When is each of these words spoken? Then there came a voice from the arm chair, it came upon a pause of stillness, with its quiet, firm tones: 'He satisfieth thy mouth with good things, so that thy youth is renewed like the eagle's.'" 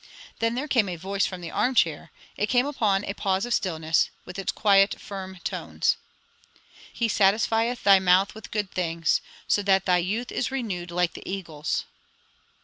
Then 0.39 0.55
there 0.55 0.67
came 0.67 0.89
a 0.89 0.95
voice 0.95 1.27
from 1.27 1.41
the 1.41 1.51
arm 1.51 1.75
chair, 1.75 2.09
it 2.35 2.47
came 2.49 2.65
upon 2.65 3.03
a 3.05 3.13
pause 3.13 3.45
of 3.45 3.53
stillness, 3.53 4.09
with 4.25 4.39
its 4.39 4.51
quiet, 4.51 4.99
firm 4.99 5.37
tones: 5.43 5.95
'He 6.91 7.07
satisfieth 7.07 7.83
thy 7.83 7.99
mouth 7.99 8.33
with 8.33 8.49
good 8.49 8.71
things, 8.71 9.21
so 9.47 9.61
that 9.61 9.85
thy 9.85 9.97
youth 9.99 10.31
is 10.31 10.49
renewed 10.49 10.89
like 10.89 11.13
the 11.13 11.29
eagle's.'" 11.31 11.85